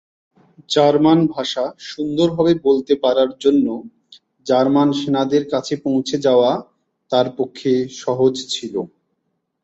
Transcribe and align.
German 0.69 1.19
ভাষা 1.27 1.63
সুন্দরভাবে 1.89 2.53
বলতে 2.67 2.93
পারার 3.03 3.29
জন্যে 3.43 3.73
জার্মান 4.45 4.89
সেনাদের 4.99 5.43
কাছে 5.53 5.73
পৌছে 5.85 6.15
যাওয়া 6.25 6.51
তার 7.11 7.27
পক্ষে 7.37 7.71
সহজ 8.01 8.33
ছিল। 8.53 8.75